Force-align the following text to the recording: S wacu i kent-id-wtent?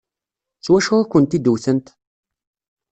S 0.63 0.67
wacu 0.71 0.95
i 0.99 1.05
kent-id-wtent? 1.11 1.87